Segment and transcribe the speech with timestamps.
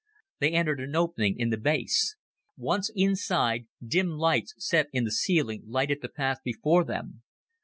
[0.39, 2.15] They entered an opening in the base.
[2.57, 7.21] Once inside, dim lights set in the ceiling lighted the path before them.